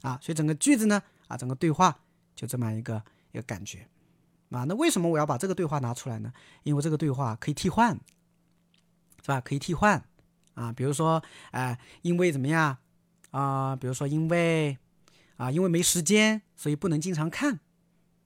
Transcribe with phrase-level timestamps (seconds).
[0.00, 2.00] 啊，所以整个句子呢，啊，整个对话
[2.34, 3.86] 就这么一个一个感觉。
[4.50, 6.32] 啊，那为什么我要把这个对话拿出来呢？
[6.64, 7.96] 因为这个对话可以替换，
[9.22, 9.40] 是吧？
[9.40, 10.02] 可以替换
[10.54, 11.22] 啊，比如说，
[11.52, 12.76] 哎，因为怎么样
[13.30, 13.76] 啊？
[13.76, 14.76] 比如说，因为
[15.36, 17.60] 啊，因为没时间，所以不能经常看，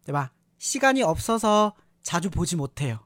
[0.05, 0.33] 对吧？
[0.59, 3.01] 시가니없어서자주보지못해 요，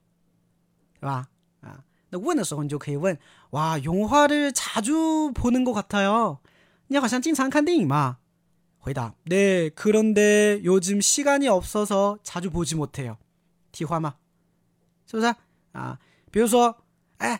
[1.00, 1.26] 对吧？
[1.62, 3.18] 啊，那问的时候你就可以问，
[3.50, 6.38] 哇，영화를자주보는것같아 요？
[6.86, 8.18] 你好像经常看电影嘛。
[8.88, 13.18] 回答 네, 그런데 요즘 시간이 없어서 자주 보지 못해요.
[13.70, 15.34] 体化吗?是不是?
[15.74, 15.98] 아,
[16.32, 16.74] 比如说,
[17.22, 17.38] 에,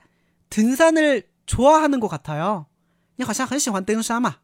[0.51, 2.67] 등산을 좋아하는 것 같아요.
[3.19, 4.39] 你好像很喜欢登山嘛.